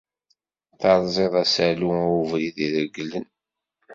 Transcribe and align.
Terẓiḍ 0.79 1.33
asalu 1.43 1.89
i 2.01 2.01
ubrid 2.19 2.57
i 2.65 2.65
iregglen. 2.65 3.25